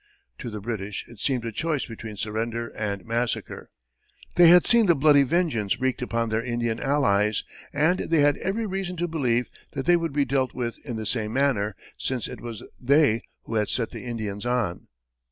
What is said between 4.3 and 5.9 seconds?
They had seen the bloody vengeance